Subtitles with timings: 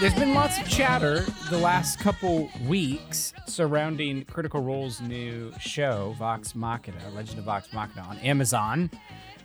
[0.00, 6.54] there's been lots of chatter the last couple weeks surrounding Critical Role's new show, Vox
[6.54, 8.90] Machina, Legend of Vox Machina, on Amazon.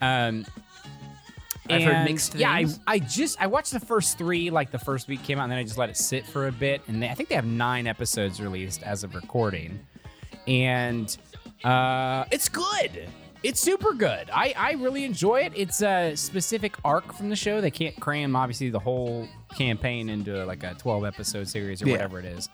[0.02, 0.46] Um,
[1.70, 2.68] I've heard mixed Yeah, I.
[2.86, 5.60] I just I watched the first three, like the first week came out, and then
[5.60, 6.82] I just let it sit for a bit.
[6.88, 9.80] And they, I think they have nine episodes released as of recording,
[10.48, 11.16] and
[11.64, 13.08] uh, it's good.
[13.44, 14.30] It's super good.
[14.34, 15.52] I, I really enjoy it.
[15.56, 17.60] It's a specific arc from the show.
[17.60, 21.92] They can't cram obviously the whole campaign into like a 12 episode series or Yeah.
[21.94, 22.48] whatever it is.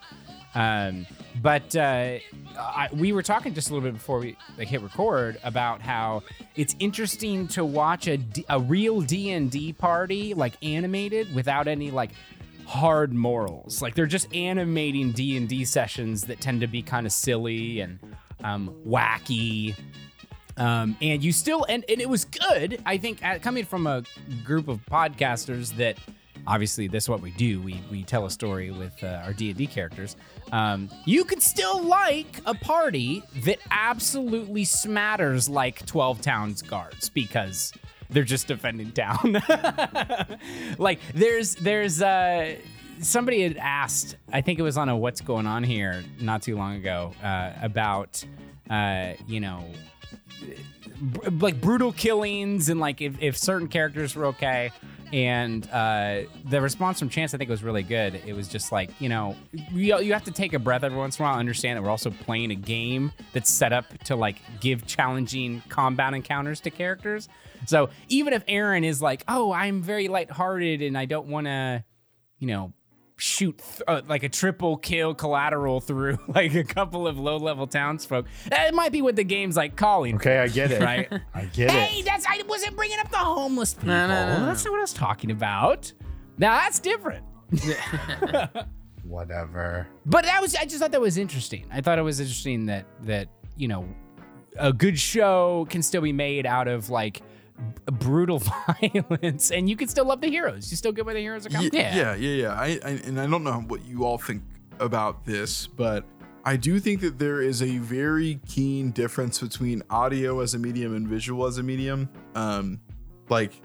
[0.52, 1.06] Um,
[1.40, 2.18] but uh,
[2.58, 6.24] I, we were talking just a little bit before we like hit record about how
[6.56, 11.68] it's interesting to watch a, D- a real D and D party like animated without
[11.68, 12.10] any like
[12.66, 13.80] hard morals.
[13.80, 17.78] Like they're just animating D and D sessions that tend to be kind of silly
[17.80, 18.00] and
[18.42, 19.76] um, wacky.
[20.56, 22.82] Um, and you still and, and it was good.
[22.84, 24.02] I think uh, coming from a
[24.44, 25.96] group of podcasters that
[26.46, 27.60] obviously this is what we do.
[27.60, 30.16] We we tell a story with uh, our D and D characters.
[30.52, 37.72] Um, you could still like a party that absolutely smatters like Twelve Towns guards because
[38.10, 39.40] they're just defending town.
[40.78, 42.56] like there's there's uh
[43.00, 46.54] somebody had asked i think it was on a what's going on here not too
[46.54, 48.22] long ago uh, about
[48.68, 49.64] uh you know
[51.40, 54.70] like brutal killings and like if, if certain characters were okay.
[55.12, 58.20] And uh, the response from chance i think was really good.
[58.26, 61.18] It was just like you know you, you have to take a breath every once
[61.18, 64.14] in a while and understand that we're also playing a game that's set up to
[64.14, 67.28] like give challenging combat encounters to characters.
[67.66, 71.84] So even if aaron is like oh i'm very lighthearted and i don't want to
[72.38, 72.72] you know
[73.20, 77.66] shoot th- uh, like a triple kill collateral through like a couple of low level
[77.66, 80.80] townsfolk that might be what the game's like calling Okay, I get it.
[80.82, 82.04] right I get Hey, it.
[82.06, 83.88] that's I wasn't bringing up the homeless people.
[83.88, 84.46] No, no, no, no.
[84.46, 85.92] That's not what I was talking about.
[86.38, 87.24] Now that's different.
[89.04, 89.86] Whatever.
[90.06, 91.66] But that was I just thought that was interesting.
[91.72, 93.86] I thought it was interesting that that you know
[94.58, 97.22] a good show can still be made out of like
[97.60, 98.40] b- brutal
[98.80, 100.70] violence, and you can still love the heroes.
[100.70, 101.70] You still get where the heroes are coming.
[101.72, 102.52] Ye- yeah, yeah, yeah.
[102.52, 104.42] I, I and I don't know what you all think
[104.78, 106.04] about this, but
[106.44, 110.94] I do think that there is a very keen difference between audio as a medium
[110.96, 112.08] and visual as a medium.
[112.34, 112.80] Um,
[113.28, 113.60] like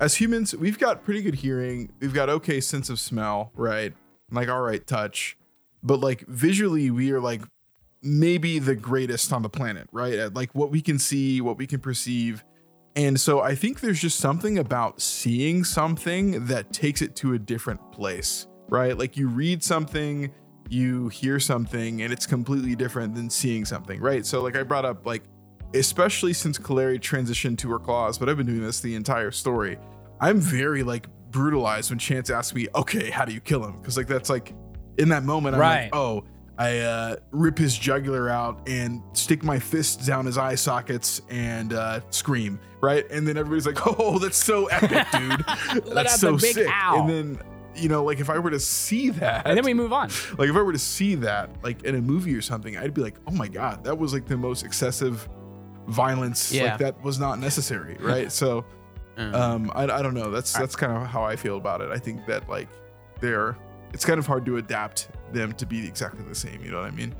[0.00, 3.92] as humans, we've got pretty good hearing, we've got okay sense of smell, right?
[4.30, 5.36] Like all right touch,
[5.82, 7.42] but like visually, we are like
[8.02, 10.14] maybe the greatest on the planet, right?
[10.14, 12.44] At like what we can see, what we can perceive.
[12.96, 17.38] And so I think there's just something about seeing something that takes it to a
[17.38, 18.96] different place, right?
[18.96, 20.30] Like you read something,
[20.68, 24.26] you hear something, and it's completely different than seeing something, right?
[24.26, 25.22] So, like I brought up, like,
[25.74, 29.78] especially since Kaleri transitioned to her claws, but I've been doing this the entire story.
[30.20, 33.80] I'm very like brutalized when Chance asks me, okay, how do you kill him?
[33.80, 34.54] Because, like, that's like
[34.98, 35.84] in that moment, I'm Right.
[35.84, 36.24] like, oh,
[36.62, 41.72] I uh, rip his jugular out and stick my fists down his eye sockets and
[41.72, 43.08] uh, scream, right?
[43.10, 45.44] And then everybody's like, "Oh, that's so epic, dude!
[45.94, 47.00] that's so sick!" ow.
[47.00, 47.38] And then,
[47.74, 50.08] you know, like if I were to see that, And then we move on.
[50.38, 53.00] like if I were to see that, like in a movie or something, I'd be
[53.02, 55.28] like, "Oh my god, that was like the most excessive
[55.88, 56.52] violence.
[56.52, 56.64] Yeah.
[56.64, 58.64] Like that was not necessary, right?" so,
[59.18, 59.34] Mm.
[59.34, 60.30] um, I, I don't know.
[60.30, 61.90] That's that's kind of how I feel about it.
[61.90, 62.68] I think that like
[63.20, 63.58] they're,
[63.92, 66.62] it's kind of hard to adapt them to be exactly the same.
[66.62, 67.14] You know what I mean?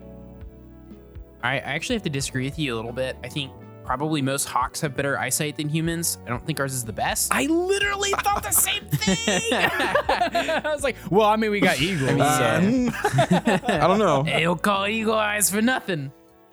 [1.43, 3.16] I, I actually have to disagree with you a little bit.
[3.25, 3.50] I think
[3.84, 6.19] probably most hawks have better eyesight than humans.
[6.25, 7.34] I don't think ours is the best.
[7.34, 9.16] I literally thought the same thing.
[9.53, 12.10] I was like, well, I mean, we got eagles.
[12.10, 12.99] I mean, so-
[13.31, 13.59] yeah.
[13.66, 14.22] Um, I don't know.
[14.25, 16.12] They don't call eagle eyes for nothing.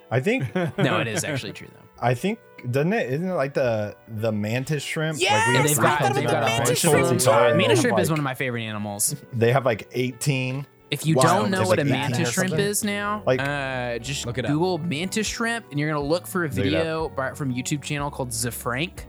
[0.09, 1.87] I think No, it is actually true though.
[2.01, 2.39] I think
[2.69, 5.19] doesn't it isn't it like the the mantis shrimp?
[5.19, 6.95] Yes, like they've have got- tons they've of got a mantis shrimp.
[6.95, 7.01] of.
[7.11, 9.15] Mantis They have, shrimp is one of my favorite animals.
[9.33, 10.65] They have like 18.
[10.91, 11.23] If you Wow.
[11.23, 14.45] don't know what a like 18 mantis shrimp is now, Like- uh, just Look it
[14.45, 14.51] up.
[14.51, 17.15] Google mantis shrimp, and you're gonna look for a Look it up.
[17.15, 19.01] video from YouTube channel called zefrank,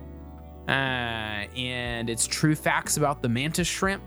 [0.68, 0.72] uh,
[1.56, 4.02] and it's true facts about the mantis shrimp.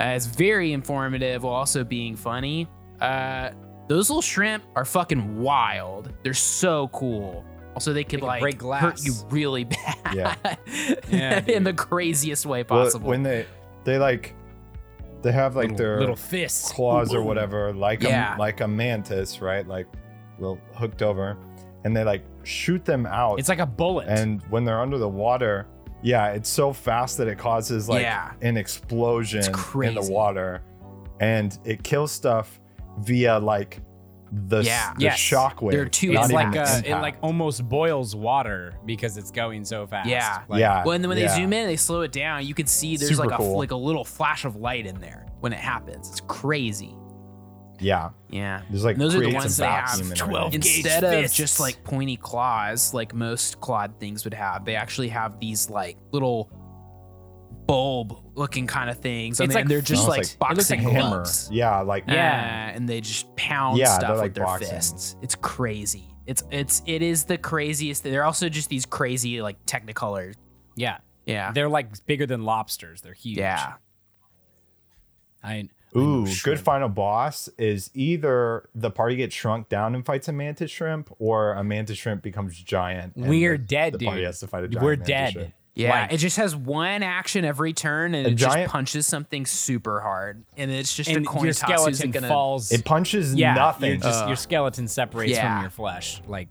[0.00, 2.68] Uh, it's very informative while also being funny.
[3.00, 3.50] Uh,
[3.86, 6.12] those little shrimp are fucking wild.
[6.24, 7.44] They're so cool.
[7.74, 9.04] Also, they could can like break hurt glass.
[9.04, 9.96] you really bad.
[10.14, 10.34] Yeah.
[11.08, 13.08] Yeah, in the craziest way Well, possible.
[13.08, 13.46] when they
[13.84, 14.34] they like
[15.22, 16.70] they have like little, their little fists.
[16.72, 18.36] claws or whatever, like Yeah.
[18.36, 19.66] a like a mantis, right?
[19.66, 19.86] Like
[20.38, 21.36] little hooked over,
[21.84, 23.38] and they like shoot them out.
[23.38, 24.06] It's like a bullet.
[24.08, 25.66] and when they're under the water,
[26.02, 28.32] yeah, it's so fast that it causes like Yeah.
[28.42, 29.42] an explosion
[29.82, 30.60] in the water,
[31.20, 32.60] and it kills stuff
[32.98, 33.80] via like
[34.48, 34.92] the Yeah.
[34.96, 35.18] the Yes.
[35.18, 35.70] shockwave.
[35.72, 39.64] They're too not it's like the uh, it like almost boils water because it's going
[39.64, 40.08] so fast.
[40.08, 40.40] Yeah.
[40.48, 42.44] Like, yeah, When when they zoom in, they slow it down.
[42.46, 43.58] You can see there's Super like a cool.
[43.58, 45.26] like a little flash of light in there.
[45.40, 46.08] when it happens.
[46.08, 46.96] It's crazy.
[47.80, 48.10] Yeah.
[48.30, 48.62] Yeah.
[48.70, 51.36] There's like And those are the ones a they have 12 gauge Instead of fists.
[51.36, 55.98] just like pointy claws, like most clawed things would have, they actually have these like
[56.12, 56.50] little
[57.66, 59.40] bulb looking kind of things.
[59.40, 61.08] And It's mean, like- they're just like, like- boxing like hammer.
[61.16, 61.48] gloves.
[61.52, 62.68] Yeah, like Yeah, Yeah.
[62.74, 64.68] and they just pound Yeah, stuff they're with their boxing.
[64.68, 65.16] fists.
[65.22, 66.08] It's crazy.
[66.26, 68.02] It's it's it is the craziest.
[68.02, 68.12] thing.
[68.12, 70.34] They're also just these crazy like Technicolor.
[70.76, 70.98] Yeah.
[71.26, 73.00] Yeah, They're like bigger than lobsters.
[73.00, 73.38] They're huge.
[73.38, 73.74] yeah.
[75.42, 75.68] I, I
[75.98, 80.70] Ooh, good final boss is either the party gets shrunk down and fights a mantis
[80.70, 83.14] shrimp, or a mantis shrimp becomes giant.
[83.16, 84.08] and We're the, dead, the dude.
[84.08, 85.32] party has to fight a giant We're mantis dead.
[85.32, 85.54] shrimp.
[85.76, 89.44] Yeah, Like- it just has one action every turn, and it giant- just punches something
[89.44, 91.68] super hard, and it's just And a coin your toss.
[91.68, 92.28] Who's skeleton gonna?
[92.28, 92.70] falls.
[92.70, 94.00] It punches yeah, nothing.
[94.00, 95.54] just- Uh, your skeleton separates yeah.
[95.56, 96.22] from your flesh.
[96.28, 96.48] Like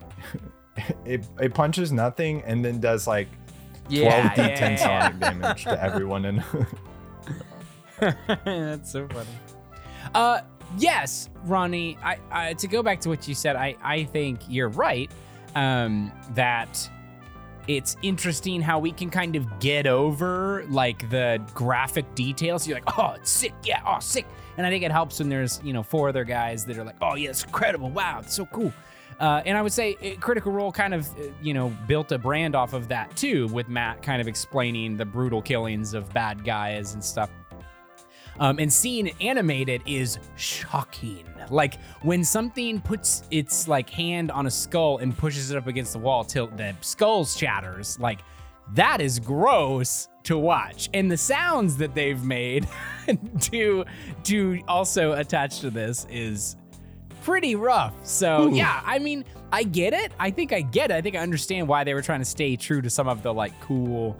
[1.05, 3.29] it, it punches nothing and then does like
[3.89, 4.75] 12 Yeah, d10 yeah, yeah, yeah.
[4.75, 6.43] sonic damage to everyone And
[8.45, 9.29] That's so funny.
[10.13, 10.41] Uh,
[10.77, 11.97] yes, Ronnie.
[12.03, 13.55] I, I to go back to what you said.
[13.55, 15.09] I I think you're right.
[15.55, 16.89] Um, that
[17.67, 22.67] it's interesting how we can kind of get over like the graphic details.
[22.67, 23.53] You're like, oh, it's sick.
[23.63, 24.25] Yeah, oh, sick.
[24.57, 26.97] And I think it helps when there's you know four other guys that are like,
[27.01, 27.89] oh yeah, it's incredible.
[27.89, 28.73] Wow, it's so cool.
[29.19, 32.17] Uh, and I would say uh, Critical Role kind of, uh, you know, built a
[32.17, 36.43] brand off of that too, with Matt kind of explaining the brutal killings of bad
[36.43, 37.29] guys and stuff.
[38.39, 41.25] Um, and seeing it animated is shocking.
[41.49, 45.93] Like when something puts its like hand on a skull and pushes it up against
[45.93, 48.21] the wall till the skull shatters, like
[48.73, 50.89] that is gross to watch.
[50.93, 52.67] And the sounds that they've made
[53.41, 53.85] to
[54.23, 56.55] to also attach to this is
[57.21, 57.93] pretty rough.
[58.03, 60.11] So yeah, I mean, I get it.
[60.19, 60.95] I think I get it.
[60.95, 63.33] I think I understand why they were trying to stay true to some of the
[63.33, 64.17] like cool,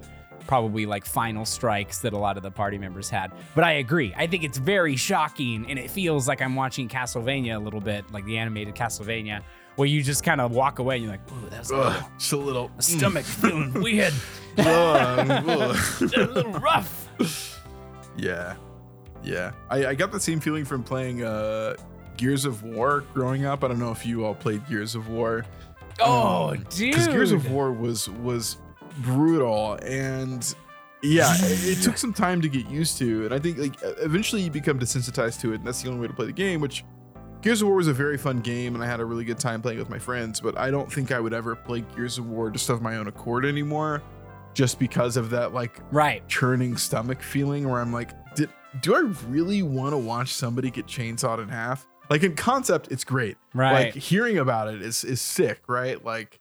[0.47, 3.31] probably like final strikes that a lot of the party members had.
[3.55, 4.13] But I agree.
[4.15, 8.11] I think it's very shocking, and it feels like I'm watching Castlevania a little bit,
[8.11, 9.41] like the animated Castlevania,
[9.75, 12.03] where you just kind of walk away and you're like, "Ooh, that's a little, Ugh,
[12.19, 12.71] just a little.
[12.79, 14.13] stomach feeling weird,
[14.57, 15.75] a
[16.25, 17.59] little rough."
[18.17, 18.55] Yeah,
[19.23, 19.51] yeah.
[19.69, 21.75] I, I got the same feeling from playing uh,
[22.17, 23.63] Gears of War growing up.
[23.63, 25.45] I don't know if you all played Gears of War.
[25.99, 26.95] Oh, Because dude.
[27.11, 28.57] Gears of War was was
[29.01, 30.53] brutal and
[31.01, 34.41] yeah, it, it took some time to get used to, and I think like eventually
[34.41, 36.61] you become desensitized to it, and that's the only way to play the game.
[36.61, 36.85] Which
[37.41, 39.61] Gears of War was a very fun game, and I had a really good time
[39.61, 40.39] playing with my friends.
[40.39, 43.07] But I don't think I would ever play Gears of War just of my own
[43.07, 44.01] accord anymore,
[44.53, 46.25] just because of that like Right.
[46.29, 48.49] churning stomach feeling where I'm like, did
[48.79, 51.85] do I really want to watch somebody get chainsawed in half?
[52.09, 53.35] Like in concept, it's great.
[53.53, 53.93] Right.
[53.93, 56.01] Like hearing about it is is sick, right?
[56.03, 56.39] Like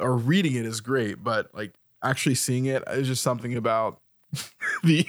[0.00, 4.00] or reading it is great, but like actually seeing it is just something about
[4.82, 5.06] the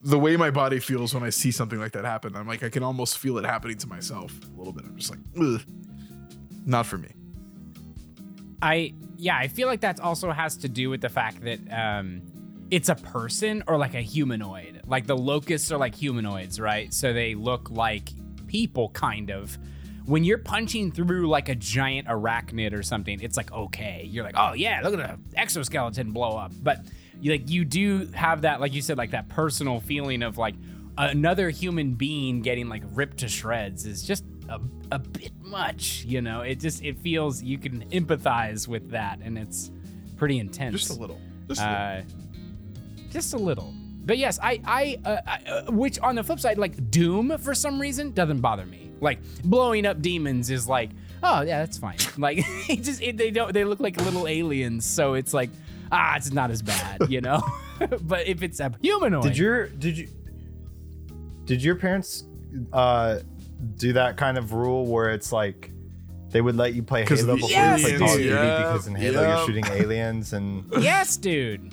[0.00, 2.34] the way my body feels when I see something like that happen.
[2.36, 4.84] I'm like I can almost feel it happening to myself a little bit.
[4.84, 5.60] I'm just like, Ugh.
[6.64, 7.10] not for me.
[8.62, 12.22] I yeah, I feel like that also has to do with the fact that um
[12.70, 14.82] it's a person or like a humanoid.
[14.86, 16.92] Like the locusts are like humanoids, right?
[16.94, 18.10] So they look like
[18.46, 19.58] people kind of.
[20.06, 24.06] When you're punching through like a giant arachnid or something, it's like okay.
[24.08, 26.86] You're like, "Oh yeah, look at the exoskeleton blow up." But
[27.20, 30.54] you like you do have that like you said like that personal feeling of like
[30.98, 34.58] another human being getting like ripped to shreds is just a,
[34.90, 39.36] a bit much you know it just it feels you can empathize with that and
[39.38, 39.70] it's
[40.16, 41.20] pretty intense Just a little.
[41.48, 41.76] Just a little.
[41.76, 46.40] uh, just a little but yes i i, uh, I uh, which on the flip
[46.40, 50.90] side like doom for some reason doesn't bother me like blowing up demons is like
[51.22, 51.96] oh yeah that's fine.
[52.18, 55.50] Like it just it, they don't they look like little aliens so it's like
[55.92, 57.42] ah it's not as bad you know?
[58.02, 59.22] But if it's a humanoid.
[59.22, 60.08] Did your did you
[61.46, 62.24] did your parents
[62.74, 63.20] uh
[63.76, 65.70] do that kind of rule where it's like
[66.28, 68.94] they would let you play Halo the before you play Call of Duty because in
[68.94, 69.36] Halo yeah.
[69.36, 71.72] you're shooting aliens and yes dude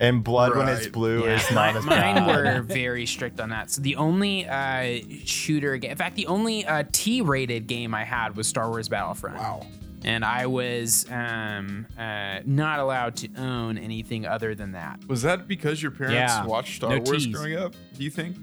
[0.00, 2.26] and blood when it's blue Yeah, is not as mine bad.
[2.26, 3.70] were very strict on that.
[3.70, 8.36] So the only uh, shooter game, in fact, the only uh, T-rated game I had
[8.36, 9.36] was Star Wars Battlefront.
[9.36, 9.66] wow.
[10.06, 15.00] And I was um, uh, not allowed to own anything other than that.
[15.08, 16.44] Was that because your parents Yeah.
[16.44, 17.34] watched Star No Wars tease.
[17.34, 17.72] growing up?
[17.96, 18.36] Do you think?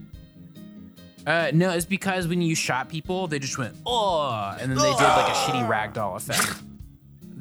[1.27, 4.89] Uh, no, it's because when you shot people, they just went oh, and then they
[4.91, 6.63] did like a shitty ragdoll effect.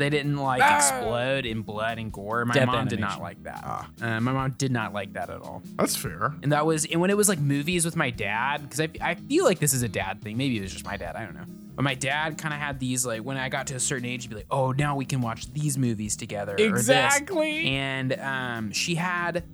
[0.00, 2.44] They didn't like explode in blood and gore.
[2.46, 3.60] My Death mom did not like that.
[3.62, 3.88] Ah.
[4.00, 5.62] Uh, my mom did not like that at all.
[5.76, 6.34] That's fair.
[6.42, 9.14] And that was, and when it was like movies with my dad, because I, I
[9.14, 10.36] feel like this is a dad thing.
[10.36, 11.16] Maybe it was just my dad.
[11.16, 11.44] I don't know.
[11.76, 14.24] But my dad kind of had these, like, when I got to a certain age,
[14.24, 16.54] he'd be like, oh, now we can watch these movies together.
[16.54, 17.66] or this." Exactly.
[17.66, 19.44] And um, she had,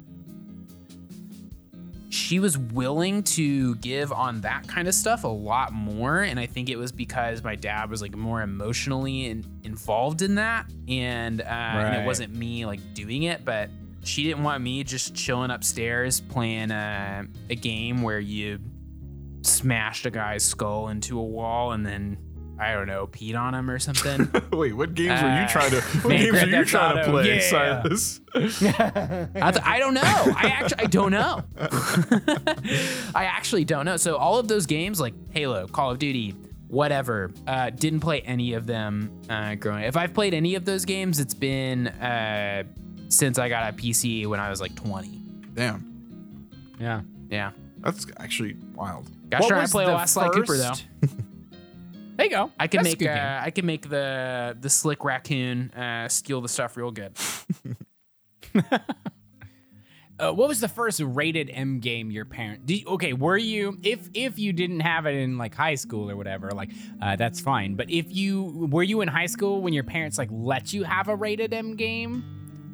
[2.16, 6.46] she was willing to give on that kind of stuff a lot more and i
[6.46, 11.42] think it was because my dad was like more emotionally in, involved in that and,
[11.42, 13.68] uh, and it wasn't me like doing it but
[14.02, 18.58] she didn't want me just chilling upstairs playing uh, a game where you
[19.42, 22.16] smashed a guy's skull into a wall and then
[22.58, 25.70] i don't know peed on him or something Wait, what games were you Uh, trying
[25.70, 25.80] to?
[26.02, 27.40] What man, games Grand are you Theft trying to play, yeah.
[27.50, 28.20] Silas?
[28.34, 30.02] I, th- I don't know.
[30.02, 31.42] I actually I don't know.
[33.14, 33.96] I actually don't know.
[33.96, 36.34] So all of those games like Halo, Call of Duty,
[36.68, 39.84] whatever, uh, didn't play any of them uh, growing.
[39.84, 42.64] If I've played any of those games, it's been uh,
[43.08, 45.08] since I got a PC when I was like 20.
[45.54, 45.84] Damn,
[46.80, 47.02] Yeah.
[47.30, 47.50] Yeah.
[47.80, 49.08] that's actually wild.
[49.30, 50.72] Gosh What darn, I was play the lot Sly Cooper though.
[52.16, 52.50] First- There you go.
[52.58, 53.40] I can That's make uh.
[53.42, 57.16] I can make the the slick raccoon uh, steal the stuff real good.
[60.18, 62.64] Uh, what was the first rated M game your parent?
[62.64, 66.10] Did you- okay, were you if if you didn't have it in like high school
[66.10, 66.70] or whatever, like
[67.02, 67.74] uh, that's fine.
[67.74, 71.08] But if you were you in high school when your parents like let you have
[71.08, 72.24] a rated M game?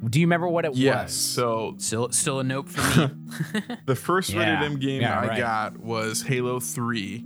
[0.09, 1.07] Do you remember what it Yes.
[1.09, 1.15] was?
[1.17, 3.75] So Still still a nope for me.
[3.87, 4.39] the first Yeah.
[4.61, 5.37] rated M game Yeah, I right.
[5.39, 7.25] got was Halo 3.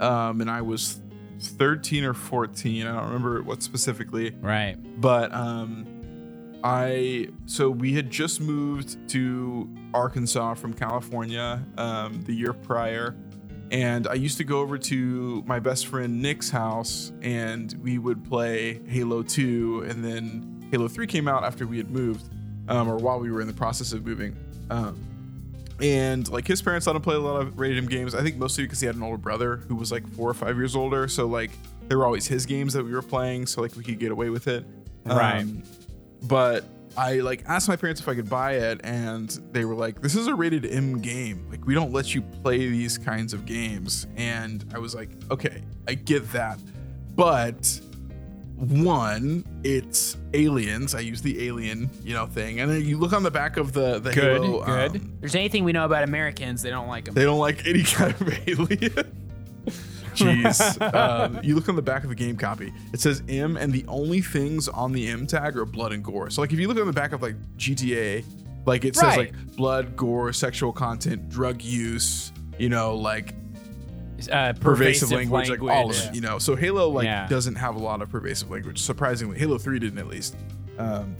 [0.00, 1.02] Um, and I was
[1.40, 2.86] 13 or 14.
[2.86, 4.30] I don't remember what specifically.
[4.40, 4.76] Right.
[5.00, 5.86] but um
[6.62, 13.16] i so we had just moved to arkansas from california um the year prior
[13.70, 18.22] and i used to go over to my best friend nick's house and we would
[18.22, 22.28] play halo 2 and then halo 3 came out after we had moved
[22.68, 24.36] um, or while we were in the process of moving
[24.68, 25.02] um,
[25.80, 28.14] and like his parents let him play a lot of rated M games.
[28.14, 30.56] I think mostly because he had an older brother who was like four or five
[30.56, 31.08] years older.
[31.08, 31.50] So like
[31.88, 33.46] they were always his games that we were playing.
[33.46, 34.64] So like we could get away with it.
[35.04, 35.40] Right.
[35.40, 35.62] Um,
[36.22, 36.64] but
[36.96, 40.14] I like asked my parents if I could buy it, and they were like, "This
[40.14, 41.46] is a rated M game.
[41.48, 45.62] Like we don't let you play these kinds of games." And I was like, "Okay,
[45.88, 46.58] I get that,
[47.14, 47.80] but."
[48.60, 50.94] One, it's aliens.
[50.94, 53.72] I use the alien, you know, thing, and then you look on the back of
[53.72, 54.96] the the Good, Halo, good.
[54.96, 57.14] um, There's anything we know about Americans, they don't like them.
[57.14, 59.16] they don't like any kind of alien.
[60.14, 60.94] Jeez.
[60.94, 62.70] um, you look on the back of the game copy.
[62.92, 66.28] It says M, and the only things on the M tag are blood and gore.
[66.30, 68.24] So, like, if you look on the back of like GTA,
[68.66, 72.32] like it says like blood, gore, sexual content, drug use.
[72.58, 73.32] You know, like
[74.28, 76.14] Uh, pervasive, language, like all of it.
[76.14, 77.26] You know, so Halo like Yeah.
[77.28, 78.78] doesn't have a lot of pervasive language.
[78.80, 80.36] Surprisingly, Halo Three didn't at least.
[80.78, 81.16] Um,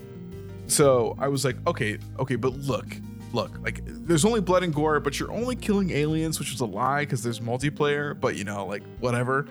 [0.66, 2.87] so I was like, okay, okay, but look,
[3.33, 6.66] look, like there's only blood and gore, but you're only killing aliens, which is a
[6.66, 8.19] lie because there's multiplayer.
[8.19, 9.47] But you know, like whatever.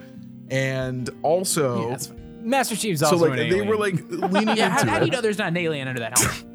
[0.50, 1.98] And also, Yeah.
[2.42, 5.00] Master Chief's so also like an they were like leaning Yeah, how, into how it.
[5.02, 6.46] do you know there's not an alien under that helmet?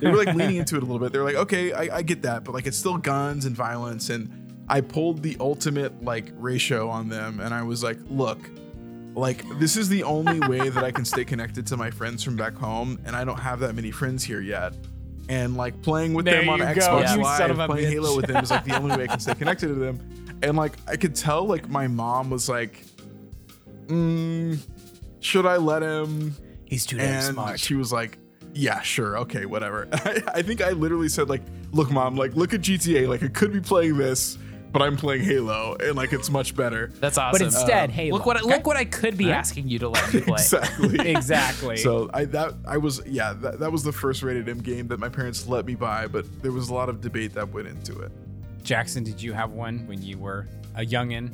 [0.00, 1.12] they were like leaning into it a little bit.
[1.12, 4.10] They're like, okay, I, I get that, but like it's still guns and violence.
[4.10, 8.38] And I pulled the ultimate like ratio on them, and I was like, look,
[9.14, 12.36] like this is the only way that I can stay connected to my friends from
[12.36, 14.74] back home, and I don't have that many friends here yet.
[15.30, 17.66] And like playing with There them on you go, Xbox you Live, son of a
[17.66, 17.92] playing bitch.
[17.92, 20.36] Halo with them is like the only way I can stay connected to them.
[20.42, 22.84] And like I could tell, like my mom was like,
[23.86, 24.58] mm,
[25.20, 26.34] should I let him?
[26.64, 27.60] He's too damn and smart.
[27.60, 28.18] she was like
[28.54, 32.54] yeah sure okay whatever I, I think i literally said like look mom like look
[32.54, 34.38] at gta like i could be playing this
[34.72, 37.32] but i'm playing halo and like it's much better That's awesome.
[37.38, 38.16] But instead, Halo.
[38.18, 38.48] look what I, okay?
[38.50, 40.34] look what I could be asking you to let me play.
[40.34, 41.76] exactly exactly.
[41.78, 44.98] so i that i was yeah that, that was the first rated m game that
[45.00, 47.98] my parents let me buy but there was a lot of debate that went into
[48.00, 48.12] it
[48.62, 50.46] Jackson, did you have one when you were
[50.76, 51.30] a youngin?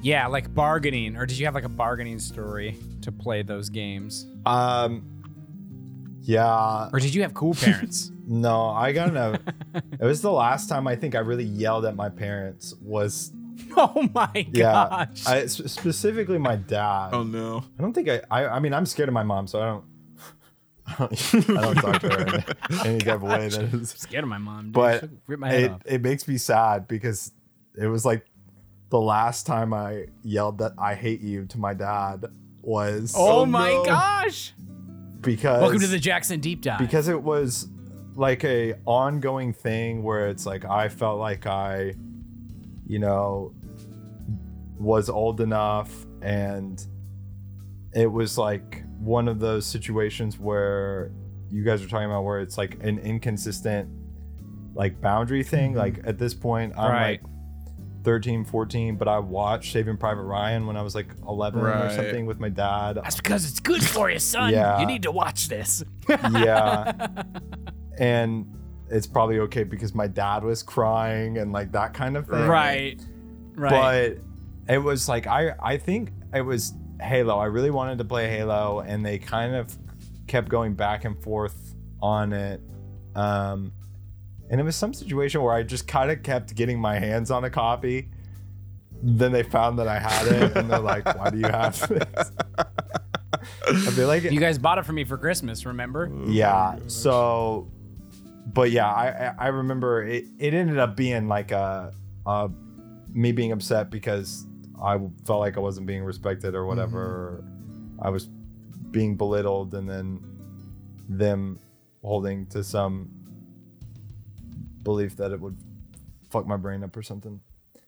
[0.00, 4.28] Yeah, like bargaining, or did you have like a bargaining story to play those games,
[4.46, 5.17] Um,
[6.28, 8.12] yeah, or did you have cool parents?
[8.26, 9.40] no, I got a.
[10.00, 12.74] it was the last time I think I really yelled at my parents.
[12.82, 13.32] Was
[13.76, 15.26] oh my yeah, gosh!
[15.26, 17.10] I, s- specifically my dad.
[17.14, 18.46] oh no I don't think I, I.
[18.56, 19.84] I mean, I'm scared of my mom, so I don't.
[20.86, 22.36] I don't, I don't talk to her
[22.70, 23.90] in any type of way that is.
[23.90, 24.72] scared of my mom, dude.
[24.72, 25.80] But rip my head it, off.
[25.84, 27.32] it makes me sad because
[27.76, 28.24] it was like
[28.90, 32.24] the last time I yelled that I hate you to my dad
[32.62, 33.84] was Oh, Oh, my no.
[33.84, 34.54] gosh!
[35.20, 36.78] Because Welcome to the Jackson deep dive.
[36.78, 37.68] because it was
[38.14, 41.94] like a ongoing thing where it's like I felt like I,
[42.86, 43.54] you know,
[44.78, 46.84] was old enough and
[47.94, 51.10] it was like one of those situations where
[51.50, 53.88] you guys are talking about where it's like an inconsistent
[54.74, 55.78] like boundary thing mm-hmm.
[55.78, 57.22] like at this point i'm Right.
[57.22, 57.30] like
[58.08, 62.24] 13 14 but i watched saving private ryan when i was like 11 or something
[62.24, 64.50] with my dad that's because it's good for you, son.
[64.50, 64.80] Yeah.
[64.80, 65.84] You need to watch this.
[66.08, 67.06] yeah
[67.98, 68.46] and
[68.90, 72.46] it's probably okay because my dad was crying and like that kind of thing.
[72.46, 72.98] Right.
[73.54, 74.16] Right.
[74.16, 77.36] But it was like I I think it was Halo.
[77.36, 79.76] I really wanted to play Halo, and they kind of
[80.26, 82.62] kept going back and forth on it.
[83.14, 83.72] Um,
[84.50, 87.44] and it was some situation where I just kind of kept getting my hands on
[87.44, 88.08] a copy.
[89.02, 92.32] Then they found that I had it, and they're like, "Why do you have this?"
[93.66, 96.10] I feel like you guys bought it for me for Christmas, remember?
[96.26, 96.78] yeah.
[96.88, 97.70] So,
[98.52, 100.24] but yeah, I I I remember it.
[100.38, 101.92] It ended up being like a,
[102.26, 102.50] a
[103.12, 104.46] me being upset because
[104.82, 107.00] I felt like I wasn't being respected or whatever.
[107.00, 107.44] Or
[108.00, 108.28] I was
[108.90, 110.24] being belittled, and then
[111.08, 111.58] them
[112.02, 113.10] holding to some
[114.88, 115.56] belief that it would
[116.30, 117.40] fuck my brain up or something.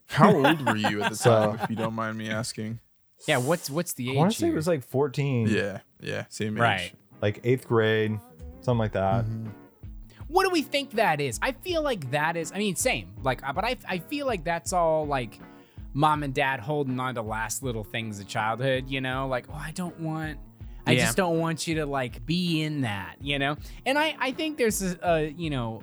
[0.07, 2.81] How old were you at the So- time, if you don't mind me asking?
[3.29, 4.17] Yeah, what's what's the age?
[4.17, 4.57] I want to say it here?
[4.57, 6.61] was like 14, Yeah, yeah, same age.
[6.63, 6.93] Right.
[7.21, 8.19] like eighth grade,
[8.61, 9.25] something like that.
[10.29, 11.39] What do we think that is?
[11.43, 12.51] I feel like that is.
[12.53, 13.13] I mean, same.
[13.23, 15.39] Like, uh, but I I feel like that's all like
[15.93, 18.89] mom and dad holding on to last little things of childhood.
[18.89, 20.39] You know, like oh, I don't want.
[20.87, 21.05] I Yeah.
[21.05, 23.17] just don't want you to like be in that.
[23.21, 25.83] You know, and I I think there's a, a you know.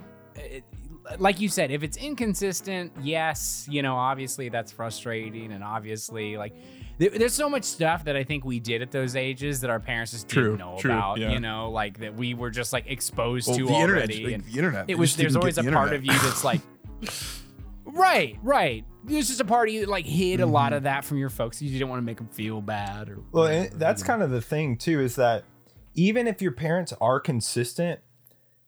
[1.18, 6.54] Like you said, if it's inconsistent, yes, you know, obviously that's frustrating, and obviously, like,
[6.98, 9.80] there, there's so much stuff that I think we did at those ages that our
[9.80, 11.30] parents just True, didn't know true, about, yeah.
[11.30, 14.24] you know, like that we were just like exposed Well, to the internet, already.
[14.24, 14.84] like, and the internet.
[14.88, 16.60] it was there's always get a the part of you that's like,
[17.84, 18.84] right, right.
[19.04, 20.76] There's just a part of you that like hid a lot Mm-hmm.
[20.78, 21.58] of that from your folks.
[21.58, 23.18] Because you didn't want to make them feel bad or.
[23.32, 24.08] Well, whatever, that's you know.
[24.08, 25.44] kind of the thing too is that
[25.94, 28.00] even if your parents are consistent,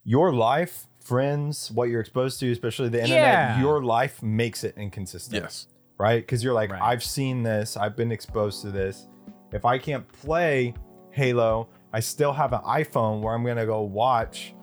[0.04, 3.60] your life, friends, what you're exposed to, especially the internet, Yeah.
[3.60, 5.42] your life makes it inconsistent.
[5.42, 5.66] Yes.
[5.98, 6.22] Right?
[6.22, 6.80] Because you're like, Right.
[6.80, 9.08] I've seen this, I've been exposed to this.
[9.52, 10.72] If I can't play
[11.10, 14.54] Halo, I still have an iPhone where I'm gonna go watch,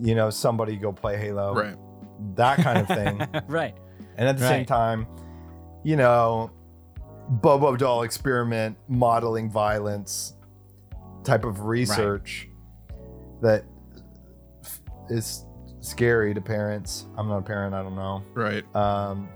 [0.00, 1.54] you know, somebody go play Halo.
[1.54, 1.76] Right.
[2.34, 3.44] That kind of thing.
[3.48, 3.76] right.
[4.16, 5.06] And at the same time,
[5.84, 6.50] you know,
[7.28, 10.34] Bobo doll experiment modeling violence
[11.22, 12.48] type of research
[13.42, 13.64] that
[14.64, 15.43] f- is
[15.84, 17.06] scary to parents.
[17.16, 18.22] I'm not a parent, I don't know.
[18.34, 18.64] Right.
[18.74, 19.28] Um,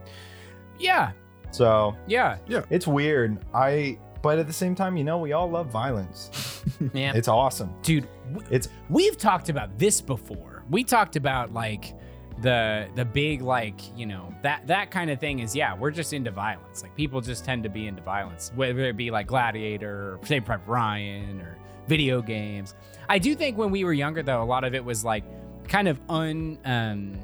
[0.79, 1.13] Yeah.
[1.51, 2.39] so Yeah.
[2.47, 2.63] Yeah.
[2.71, 3.45] It's weird.
[3.55, 6.55] I but at the same time, you know, we all love violence.
[6.93, 7.13] Yeah.
[7.15, 7.73] It's awesome.
[7.83, 10.65] Dude, w- It's we've talked about this before.
[10.71, 11.95] We talked about like
[12.43, 16.13] the the big like you know that that kind of thing is yeah we're just
[16.13, 20.13] into violence like people just tend to be into violence whether it be like gladiator
[20.13, 21.59] or Saving Private Ryan or
[21.89, 22.77] video games
[23.09, 25.25] i do think when we were younger though a lot of it was like
[25.69, 27.19] kind of un um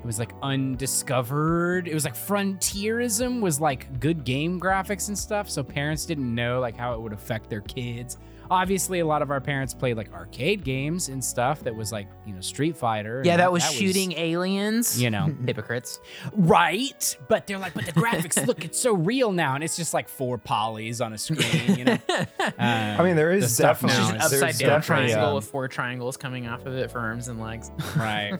[0.00, 1.86] it was like undiscovered.
[1.86, 6.58] It was like frontierism was like good game graphics and stuff so parents didn't know
[6.58, 8.16] like how it would affect their kids
[8.50, 12.08] obviously a lot of our parents played like arcade games and stuff that was like
[12.26, 15.00] you know street fighter yeah, and that was shooting aliens.
[15.00, 16.00] you know hypocrites.
[16.32, 19.94] right but they're like but the graphics look it's so real now and it's just
[19.94, 21.98] like four polys on a screen you know
[22.40, 25.44] Uh, I mean there is the definitely now Just an upside down triangle um, with
[25.44, 27.70] four triangles coming off of it for arms and legs.
[27.96, 28.38] right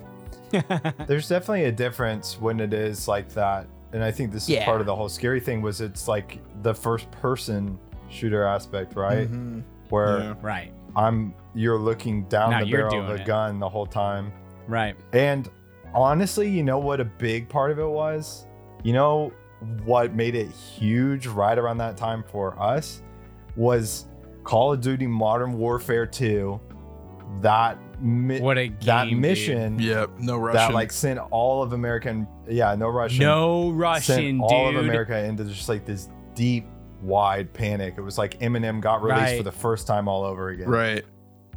[1.07, 4.65] there's definitely a difference when it is like that and i think this is Yeah.
[4.65, 9.31] part of the whole scary thing was it's like the first person shooter aspect right
[9.31, 9.63] Mhm.
[9.91, 10.35] Where Yeah.
[10.41, 13.27] right i'm you're looking down Now the barrel of doing a it.
[13.27, 14.33] gun the whole time
[14.69, 15.49] right and
[15.95, 18.47] honestly you know what a big part of it was
[18.83, 19.33] you know
[19.85, 23.03] what made it huge right around that time for us
[23.57, 24.07] was
[24.45, 26.59] call of duty modern warfare 2
[27.43, 29.19] that mi- what a that game, dude.
[29.21, 30.11] mission Yep.
[30.19, 30.57] No Russian.
[30.57, 34.85] that like sent all of American, yeah, no Russian, no sent russian all dude of
[34.87, 36.67] America into just like this deep,
[37.03, 37.95] wide panic.
[37.97, 39.37] It was like Eminem got released Right.
[39.39, 40.69] for the first time all over again.
[40.69, 41.05] Right.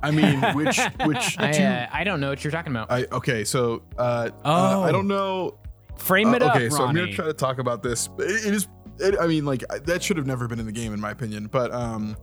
[0.01, 2.91] I mean, which which I, two- uh, I don't know what you're talking about.
[2.91, 4.51] I okay, so uh, Oh.
[4.51, 5.58] uh, I don't know.
[5.97, 8.10] frame it uh, up okay, so I'm gonna try to talk about this.
[8.19, 8.67] It, it is.
[8.99, 11.47] It, I mean, like that should have never been in the game, in my opinion.
[11.47, 12.15] But um,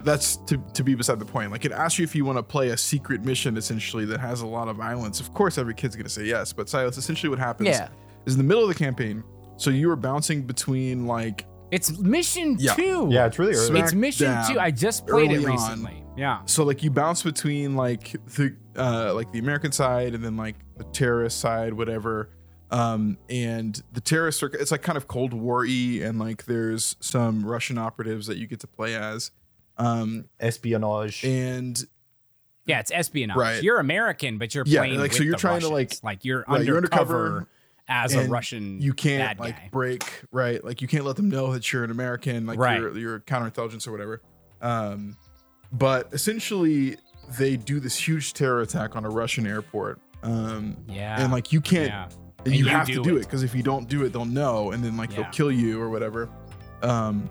[0.00, 1.52] that's to to be beside the point.
[1.52, 4.40] Like it asks you if you want to play a secret mission, essentially that has
[4.40, 5.20] a lot of violence.
[5.20, 6.52] Of course, every kid's gonna say yes.
[6.52, 7.88] But Silas, essentially, what happens Yeah.
[8.26, 9.22] is in the middle of the campaign.
[9.58, 12.74] So you were bouncing between like it's mission Yeah.
[12.74, 13.66] two Yeah, it's really early.
[13.66, 15.52] Smack it's mission down two i just played it early on.
[15.52, 20.22] recently yeah so like you bounce between like the uh like the American side and
[20.24, 22.30] then like the terrorist side, whatever.
[22.70, 26.96] Um, and the terrorists are it's like kind of Cold War y, and like there's
[27.00, 29.30] some Russian operatives that you get to play as.
[29.76, 31.22] Um, Espionage.
[31.24, 31.78] and
[32.64, 33.36] Yeah, it's espionage.
[33.36, 33.62] Right.
[33.62, 36.24] You're American, but you're Yeah, playing like, so with you're the trying to, like- like
[36.24, 37.46] you're right, you're undercover,
[37.92, 38.80] as a Russian.
[38.80, 39.68] you can't like guy.
[39.70, 42.80] break right like you can't let them know that you're an american like Right.
[42.80, 44.22] you're, you're counterintelligence or whatever
[44.60, 45.16] um
[45.72, 46.96] but essentially
[47.38, 51.20] they do this huge terror attack on a russian airport Um, Yeah.
[51.22, 52.04] and like you can't Yeah.
[52.38, 53.20] and And you you have do to do it.
[53.20, 55.22] it because if you don't do it they'll know and then like Yeah.
[55.22, 56.28] they'll kill you or whatever
[56.82, 57.28] um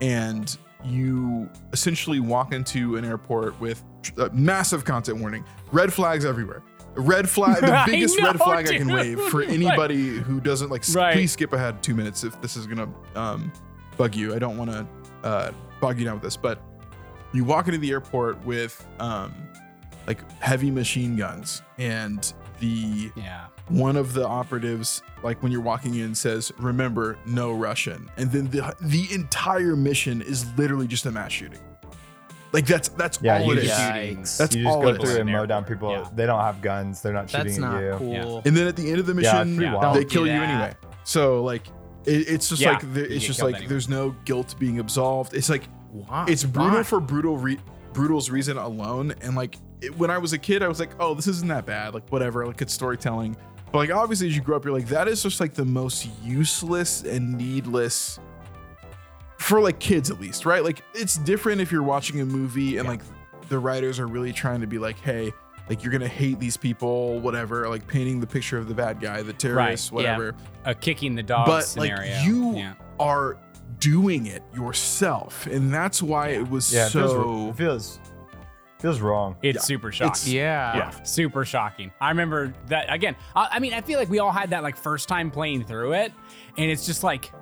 [0.00, 3.82] and you essentially walk into an airport with
[4.18, 6.62] uh, massive content warning red flags everywhere
[6.96, 8.96] red flag the I biggest red know, flag i can dude.
[8.96, 11.14] wave for Like- anybody who doesn't like Right.
[11.14, 13.52] please skip ahead two minutes if this is gonna um
[13.96, 14.86] bug you i don't want to
[15.22, 16.60] uh bog you down with this but
[17.32, 19.34] you walk into the airport with um
[20.06, 23.46] like heavy machine guns and the Yeah.
[23.68, 28.48] one of the operatives like when you're walking in says remember no russian and then
[28.50, 31.58] the the entire mission is literally just a mass shooting
[32.56, 34.36] like that's that's Yeah, all you it is just- Yikes.
[34.38, 35.10] That's you just all go it is.
[35.10, 35.90] through and mow down people.
[35.92, 36.08] yeah.
[36.14, 37.02] They don't have guns.
[37.02, 37.94] They're not shooting That's at not you.
[37.98, 38.42] cool.
[38.44, 39.92] and then at the end of the mission Yeah.
[39.94, 41.66] they kill you anyway so like
[42.04, 43.68] it, it's just Yeah, like the, it's just like anyway.
[43.68, 46.24] there's no guilt being absolved it's like Why?
[46.28, 46.82] it's brutal Why?
[46.82, 47.58] for brutal re-
[47.92, 51.14] brutal's reason alone and like it, when i was a kid i was like oh
[51.14, 53.36] this isn't that bad like whatever like it's storytelling
[53.72, 56.08] but like obviously as you grow up you're like that is just like the most
[56.24, 58.18] useless and needless
[59.46, 62.88] for like kids at least right like it's different if you're watching a movie and
[62.88, 63.00] like
[63.48, 65.32] the writers are really trying to be like hey
[65.68, 69.22] like you're gonna hate these people whatever like painting the picture of the bad guy
[69.22, 69.94] the terrorist yeah.
[69.94, 72.12] whatever A kicking the dog but scenario.
[72.16, 72.74] like you Yeah.
[72.98, 73.38] are
[73.78, 78.00] doing it yourself and that's why it was Yeah, it feels, so it feels
[78.78, 79.36] feels wrong.
[79.42, 79.62] It's Yeah.
[79.62, 80.10] super shocking.
[80.10, 80.76] It's- yeah.
[80.76, 81.90] Yeah, super shocking.
[81.98, 83.16] I remember that again.
[83.34, 85.94] I, I mean, I feel like we all had that like first time playing through
[85.94, 86.12] it,
[86.58, 87.32] and it's just like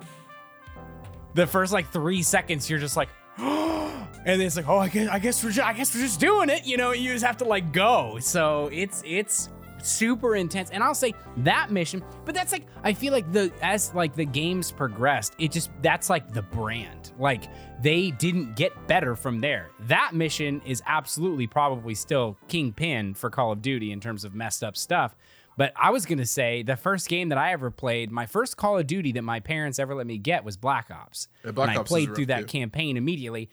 [1.35, 5.19] the first like three seconds, you're just like, and it's like, oh, I guess, I
[5.19, 6.65] guess we're, just, I guess we're just doing it.
[6.65, 8.17] You know, you just have to like go.
[8.19, 9.49] So it's it's
[9.83, 10.71] super intense.
[10.71, 14.25] And I'll say that mission, but that's like I feel like the as like the
[14.25, 17.11] games progressed, it just that's like the brand.
[17.19, 17.43] Like
[17.83, 19.69] they didn't get better from there.
[19.81, 24.63] That mission is absolutely probably still kingpin for Call of Duty in terms of messed
[24.63, 25.15] up stuff.
[25.57, 28.77] But I was gonna say the first game that I ever played, my first Call
[28.77, 31.27] of Duty that my parents ever let me get was Black Ops.
[31.43, 32.45] Yeah, Black and I Ops is played through that too.
[32.45, 33.49] campaign immediately.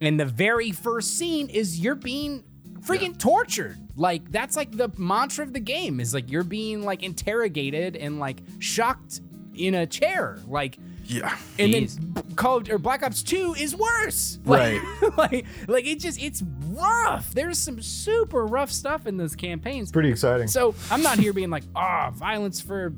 [0.00, 2.44] And the very first scene is you're being
[2.80, 3.78] freaking tortured.
[3.96, 8.18] Like that's like the mantra of the game is like you're being like interrogated and
[8.18, 9.20] like shocked
[9.54, 10.38] in a chair.
[10.46, 11.96] Like yeah and Jeez.
[12.14, 14.38] then Call of, or Black Ops 2 is worse.
[14.46, 14.80] Like,
[15.16, 17.32] like like it just it's rough.
[17.32, 19.90] There's some super rough stuff in those campaigns.
[19.92, 20.48] Pretty exciting.
[20.48, 22.92] So I'm not here being like, ah, violence for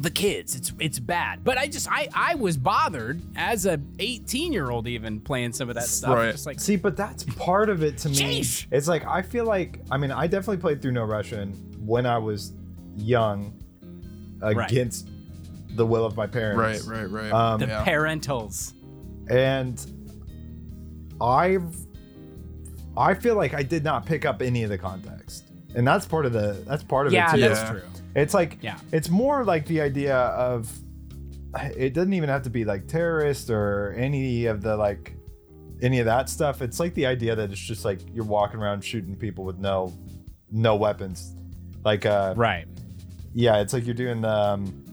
[0.00, 0.54] the kids.
[0.54, 1.42] It's it's bad.
[1.42, 5.68] But I just I I was bothered as a 18 year old even playing some
[5.68, 6.14] of that stuff.
[6.14, 6.30] Right.
[6.30, 8.14] Just like See, but that's part of it to me.
[8.40, 8.66] Sheesh.
[8.70, 11.52] It's like I feel like I mean I definitely played through No Russian
[11.84, 12.52] when I was
[12.96, 13.54] young,
[14.42, 15.08] against
[15.70, 16.86] the will of my parents.
[16.86, 17.84] right right right Um, the yeah.
[17.84, 18.72] parentals.
[19.28, 19.84] and
[21.20, 21.74] I've
[22.98, 26.26] I feel like I did not pick up any of the context, and that's part
[26.26, 27.40] of the that's part of Yeah, it too.
[27.42, 27.70] that's Yeah.
[27.70, 27.82] true.
[28.16, 28.78] It's like Yeah.
[28.92, 30.70] it's more like the idea of
[31.76, 35.14] it doesn't even have to be like terrorist or any of the like
[35.80, 36.60] any of that stuff.
[36.60, 39.92] It's like the idea that it's just like you're walking around shooting people with no
[40.50, 41.34] no weapons.
[41.84, 42.66] Like uh Right.
[43.32, 44.84] yeah, it's like you're doing the um,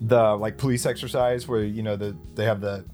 [0.00, 2.84] the like police exercise where you know the they have the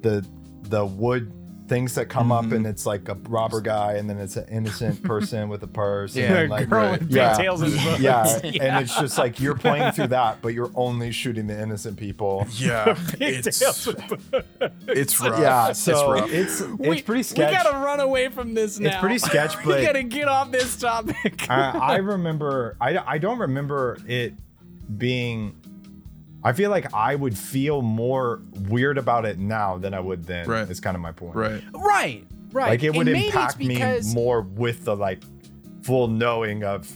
[0.00, 0.24] the
[0.62, 1.32] the wood
[1.68, 2.46] things that come Mm-hmm.
[2.46, 5.66] up and it's like a robber guy and then it's an innocent person with a
[5.66, 7.00] purse Yeah, and A like girl right.
[7.00, 7.30] with Yeah.
[7.36, 8.00] pigtails and books.
[8.00, 11.96] yeah, and it's just like you're playing through that, but you're only shooting the innocent
[11.98, 12.46] people.
[12.52, 13.86] yeah it's Pigtails.
[13.86, 16.30] Yeah, it's rough it's so rough.
[16.32, 17.50] it's it's pretty sketch.
[17.50, 18.88] We gotta run away from this now.
[18.90, 21.48] It's pretty sketch, we gotta get off this topic.
[21.50, 24.34] I, I remember I, I don't remember it
[24.98, 25.56] being
[26.44, 30.48] I feel like I would feel more weird about it now than I would then.
[30.48, 30.68] Right.
[30.70, 31.34] Is kind of my point.
[31.34, 32.24] right right.
[32.52, 32.68] Right.
[32.70, 35.22] Like it would And impact me because- more with the like
[35.82, 36.88] full knowing of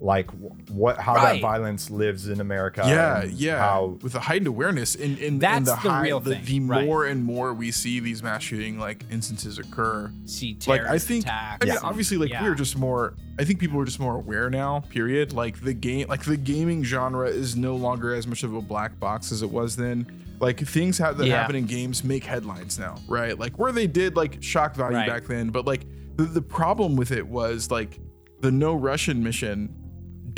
[0.00, 0.30] like
[0.70, 1.34] what how Right.
[1.34, 2.82] that violence lives in America.
[2.86, 6.20] yeah yeah How with a heightened awareness and, and, and That's the, the high, real
[6.20, 6.84] the, thing, the right.
[6.86, 11.24] more and more we see these mass shooting like instances occur see like I think
[11.24, 11.58] attacks.
[11.62, 12.44] I mean, and- obviously like yeah.
[12.44, 16.06] we're just more I think people are just more aware now period like the game
[16.08, 19.50] like the gaming genre is no longer as much of a black box as it
[19.50, 20.06] was then
[20.38, 21.40] like things have that Yeah.
[21.40, 25.08] happen in games make headlines now right like where they did like shock value Right.
[25.08, 27.98] back then but like the, the problem with it was like
[28.40, 29.74] the no Russian mission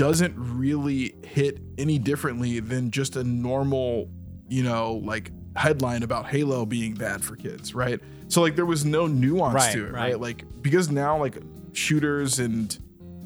[0.01, 4.09] doesn't really hit any differently than just a normal,
[4.49, 8.01] you know, like headline about Halo being bad for kids, right?
[8.29, 10.01] So like there was no nuance Right, to it, right.
[10.13, 10.21] right?
[10.21, 11.37] Like because now like
[11.75, 12.79] shooters and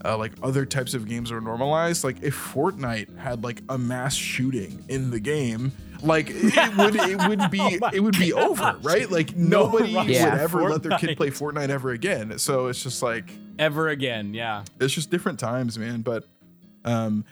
[0.05, 2.03] uh, like other types of games are normalized.
[2.03, 5.71] Like if Fortnite had like a mass shooting in the game,
[6.03, 9.09] like it would it would be it would be over, right?
[9.09, 12.37] Like nobody would Russia ever let their kid play Fortnite ever again.
[12.41, 14.65] So it's just like Ever again, yeah.
[14.81, 16.01] it's just different times, man.
[16.01, 16.25] But
[16.85, 17.25] um,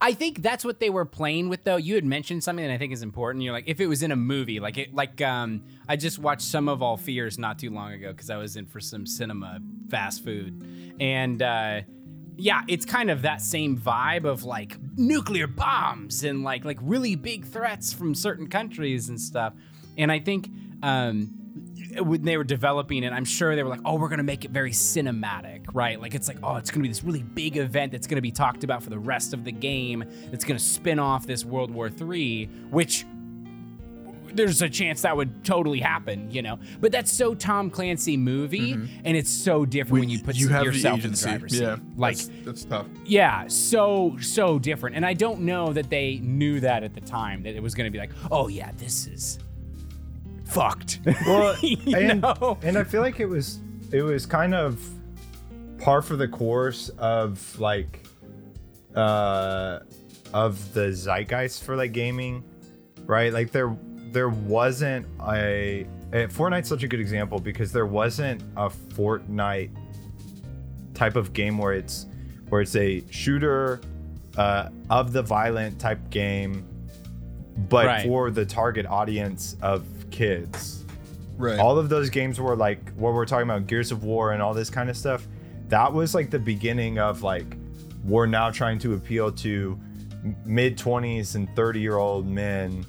[0.00, 1.76] I think that's what they were playing with, though.
[1.76, 3.42] You had mentioned something that I think is important.
[3.44, 6.42] You're like, if it was in a movie, like it, like um, I just watched
[6.42, 9.60] Sum of All Fears not too long ago because I was in for some cinema
[9.90, 11.80] fast food, and uh,
[12.36, 17.14] yeah, it's kind of that same vibe of like nuclear bombs and like like really
[17.14, 19.54] big threats from certain countries and stuff.
[19.98, 20.48] And I think
[20.82, 21.41] um,
[22.00, 24.50] when they were developing it, I'm sure they were like, oh, we're gonna make it
[24.50, 26.00] very cinematic, right?
[26.00, 28.64] Like it's like, oh, it's gonna be this really big event that's gonna be talked
[28.64, 30.04] about for the rest of the game.
[30.30, 33.04] That's gonna spin off this World War III, which
[34.34, 36.58] there's a chance that would totally happen, you know.
[36.80, 39.00] But that's so Tom Clancy movie, mm-hmm.
[39.04, 41.62] and it's so different when, you put you yourself in the driver's seat.
[41.62, 42.86] yeah, Like that's, that's tough.
[43.04, 44.96] yeah, so so different.
[44.96, 47.86] And I don't know that they knew that at the time that it was going
[47.86, 49.38] to be like, "Oh yeah, this is
[50.52, 51.56] fucked." Well,
[51.94, 52.58] and, know?
[52.62, 53.60] and I feel like it was
[53.90, 54.80] it was kind of
[55.78, 58.06] par for the course of like
[58.94, 59.80] uh
[60.32, 62.42] of the zeitgeist for like gaming,
[63.06, 63.32] right?
[63.32, 63.76] Like there
[64.12, 69.70] there wasn't a Fortnite's such a good example because there wasn't a Fortnite
[70.94, 72.06] type of game where it's
[72.50, 73.80] where it's a shooter
[74.36, 76.66] uh, of the violent type game,
[77.70, 78.06] but Right.
[78.06, 80.84] for the target audience of kids
[81.38, 81.58] Right.
[81.58, 84.54] all of those games were like what we're talking about gears of war and all
[84.54, 85.26] this kind of stuff
[85.68, 87.56] that was like the beginning of like
[88.04, 89.78] we're now trying to appeal to
[90.44, 92.84] mid 20s and 30 year old men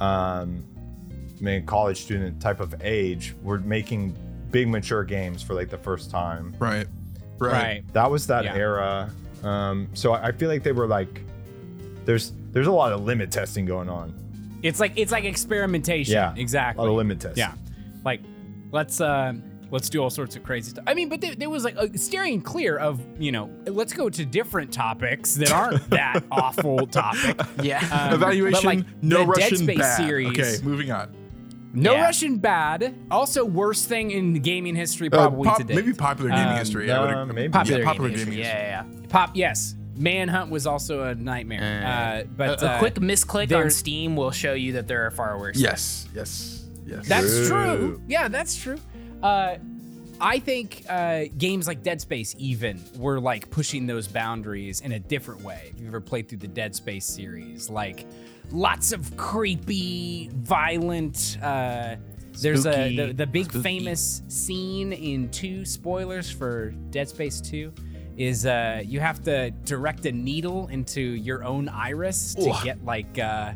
[0.00, 0.64] um
[1.38, 4.14] I mean college student type of age we're making
[4.50, 6.86] big mature games for like the first time right.
[7.38, 7.52] Right.
[7.52, 7.92] right.
[7.92, 8.54] that was that Yeah.
[8.56, 9.10] era
[9.42, 11.22] um so i I feel like they were like
[12.04, 14.14] there's there's a lot of limit testing going on
[14.62, 16.14] It's like it's like experimentation.
[16.14, 16.80] Yeah, exactly.
[16.80, 17.36] a lot of limit test.
[17.38, 17.52] Yeah,
[18.04, 18.20] like
[18.72, 19.32] let's uh,
[19.70, 20.84] let's do all sorts of crazy stuff.
[20.86, 24.10] I mean, but there, there was like a steering clear of you know, let's go
[24.10, 27.40] to different topics that aren't that awful topic.
[27.62, 27.78] Yeah.
[27.90, 28.64] Um, Evaluation.
[28.66, 29.96] like, no the Dead Russian Space bad.
[29.96, 30.38] series.
[30.38, 31.16] Okay, moving on.
[31.72, 32.02] No Yeah.
[32.02, 32.96] Russian bad.
[33.12, 35.74] Also, worst thing in gaming history Uh, probably pop- today.
[35.76, 36.90] maybe popular gaming Um, history.
[36.90, 37.48] I would uh, maybe.
[37.52, 38.54] Popular, Yeah, popular gaming gaming history.
[38.56, 38.68] history.
[38.70, 39.06] Yeah, yeah, yeah.
[39.08, 39.30] Pop.
[39.34, 41.84] Yes, Manhunt was also a nightmare.
[41.84, 45.10] Uh, but a, a uh, quick misclick on Steam will show you that there are
[45.10, 45.58] far worse.
[45.58, 46.08] Yes.
[46.14, 46.64] Yes.
[46.86, 47.06] Yes.
[47.06, 47.48] That's True.
[47.48, 48.02] true.
[48.08, 48.78] Yeah, that's true.
[49.22, 49.56] Uh,
[50.20, 54.98] I think uh, games like Dead Space even were like pushing those boundaries in a
[54.98, 55.70] different way.
[55.72, 58.06] If you've ever played through the Dead Space series, like
[58.50, 61.38] lots of creepy, violent.
[61.42, 61.96] Uh,
[62.42, 63.62] there's a the, the big Spooky.
[63.62, 67.72] famous scene in two spoilers for Dead Space Two
[68.20, 73.18] is uh, you have to direct a needle into your own iris to get like
[73.18, 73.52] uh,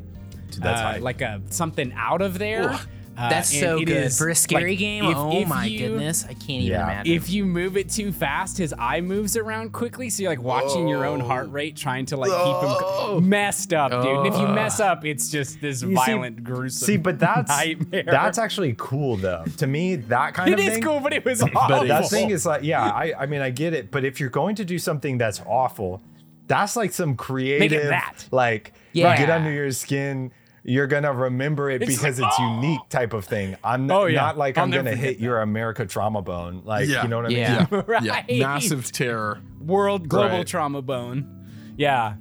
[0.59, 2.71] that's uh, like a something out of there.
[2.71, 2.89] Ugh.
[3.17, 5.05] Uh, That's so good is, for a scary like, game.
[5.05, 6.85] if- oh if my you- goodness, I can't even Yeah.
[6.85, 7.13] imagine.
[7.13, 10.89] If you move it too fast, his eye moves around quickly, so you're like watching
[10.89, 13.15] your own heart rate, trying to like Oh.
[13.15, 14.05] keep him messed up, dude.
[14.19, 16.87] And if you mess up, it's just this You see- violent, gruesome.
[16.87, 18.03] See, but that's nightmare.
[18.07, 19.45] that's actually cool though.
[19.59, 20.83] To me, that kind it of is thing.
[20.83, 21.87] cool, but it was awful.
[21.87, 23.91] That thing is like, yeah, I, I mean, I get it.
[23.91, 26.03] But if you're going to do something that's awful,
[26.49, 28.27] that's like some creative, that.
[28.31, 29.17] like, Yeah.
[29.17, 30.33] get under your skin.
[30.67, 32.55] You're gonna remember it It's because like, it's oh.
[32.57, 33.55] unique type of thing.
[33.63, 34.21] I'm Oh, yeah.
[34.23, 36.63] not like I'll I'm gonna forget hit your America trauma bone.
[36.65, 37.03] Like, Yeah.
[37.03, 37.39] you know what I mean?
[37.39, 37.67] Yeah.
[37.71, 37.83] Yeah.
[37.87, 38.25] Right.
[38.31, 38.47] Yeah.
[38.47, 39.41] Massive terror.
[39.61, 40.47] world global Right.
[40.47, 41.47] trauma bone.
[41.77, 42.15] Yeah.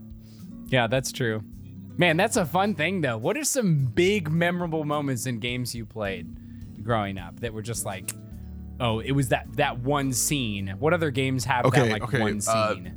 [0.68, 1.42] Yeah, that's true.
[1.98, 3.18] Man, that's a fun thing though.
[3.18, 6.36] What are some big memorable moments in games you played
[6.84, 8.12] growing up that were just like
[8.80, 10.68] oh, it was that that one scene.
[10.80, 12.94] What other games have Okay, that like okay, one uh, scene?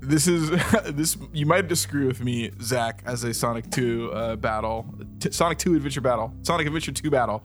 [0.00, 0.50] This is
[0.90, 1.16] this.
[1.32, 4.86] You might disagree with me, Zach, as a Sonic 2 uh, battle,
[5.20, 7.42] T- Sonic 2 Adventure battle, Sonic Adventure 2 battle.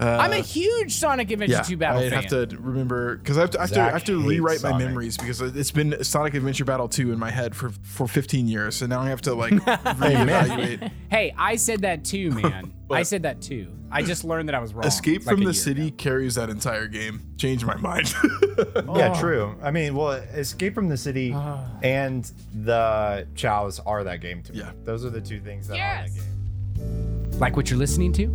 [0.00, 2.22] Uh, I'm a huge Sonic Adventure 2 battle I fan.
[2.22, 4.62] have to remember because I have to, I have to, I have to hates rewrite
[4.62, 8.46] my memories because it's been Sonic Adventure Battle 2 in my head for for 15
[8.46, 10.90] years, so now I have to like reevaluate.
[11.10, 12.72] Hey, I said that too, man.
[12.90, 13.72] I said that too.
[13.90, 14.86] I just learned that I was wrong.
[14.86, 15.96] Escape like from the City ago.
[15.96, 17.22] carries that entire game.
[17.36, 18.14] Changed my mind.
[18.58, 19.20] Yeah, Oh.
[19.20, 19.56] true.
[19.62, 21.64] I mean, well, Escape from the City ah.
[21.82, 24.58] and the Chows are that game to me.
[24.58, 24.72] Yeah.
[24.84, 26.10] Those are the two things that Yes.
[26.10, 27.38] are that game.
[27.38, 28.26] Like what you're listening to?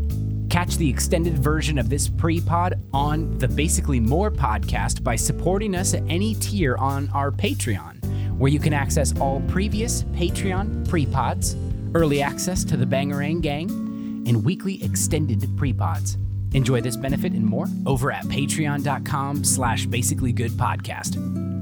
[0.53, 5.73] Catch the extended version of this pre pod on the Basically More podcast by supporting
[5.73, 11.07] us at any tier on our Patreon, where you can access all previous Patreon pre
[11.07, 11.55] pods,
[11.95, 13.71] early access to the Bangarang Gang,
[14.27, 16.19] and weekly extended pre pods.
[16.51, 21.52] Enjoy this benefit and more over at patreon.com slash basically good podcast.